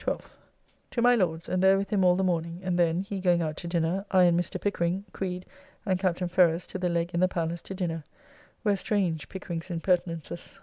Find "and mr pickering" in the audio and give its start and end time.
4.24-5.06